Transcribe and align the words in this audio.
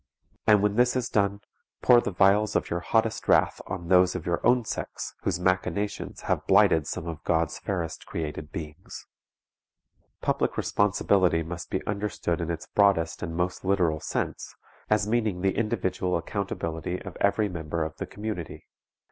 And 0.47 0.63
when 0.63 0.77
this 0.77 0.95
is 0.95 1.09
done, 1.09 1.41
pour 1.83 2.01
the 2.01 2.09
vials 2.09 2.55
of 2.55 2.71
your 2.71 2.79
hottest 2.79 3.27
wrath 3.27 3.61
on 3.67 3.87
those 3.87 4.15
of 4.15 4.25
your 4.25 4.43
own 4.43 4.65
sex 4.65 5.13
whose 5.21 5.39
machinations 5.39 6.21
have 6.21 6.47
blighted 6.47 6.87
some 6.87 7.07
of 7.07 7.23
God's 7.23 7.59
fairest 7.59 8.07
created 8.07 8.51
beings. 8.51 9.05
Public 10.19 10.57
responsibility 10.57 11.43
must 11.43 11.69
be 11.69 11.85
understood 11.85 12.41
in 12.41 12.49
its 12.49 12.65
broadest 12.65 13.21
and 13.21 13.35
most 13.35 13.63
literal 13.63 13.99
sense, 13.99 14.55
as 14.89 15.07
meaning 15.07 15.41
the 15.41 15.55
individual 15.55 16.17
accountability 16.17 16.99
of 17.03 17.15
every 17.17 17.47
member 17.47 17.83
of 17.83 17.97
the 17.97 18.07
community. 18.07 18.65